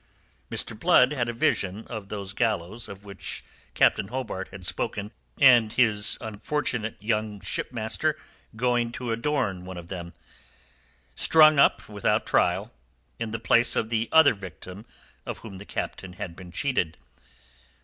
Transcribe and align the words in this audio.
Mr. 0.49 0.73
Blood 0.75 1.11
had 1.13 1.29
a 1.29 1.33
vision 1.33 1.85
of 1.85 2.09
those 2.09 2.33
gallows 2.33 2.89
of 2.89 3.05
which 3.05 3.43
Captain 3.75 4.07
Hobart 4.07 4.47
had 4.47 4.65
spoken, 4.65 5.11
and 5.39 5.69
of 5.69 5.75
this 5.75 6.17
unfortunate 6.19 6.95
young 6.99 7.39
shipmaster 7.41 8.15
going 8.55 8.91
to 8.93 9.11
adorn 9.11 9.63
one 9.63 9.77
of 9.77 9.89
them, 9.89 10.13
strung 11.13 11.59
up 11.59 11.87
without 11.87 12.25
trial, 12.25 12.73
in 13.19 13.29
the 13.29 13.37
place 13.37 13.75
of 13.75 13.91
the 13.91 14.09
other 14.11 14.33
victim 14.33 14.87
of 15.23 15.37
whom 15.45 15.59
the 15.59 15.65
Captain 15.65 16.13
had 16.13 16.35
been 16.35 16.51
cheated. 16.51 16.97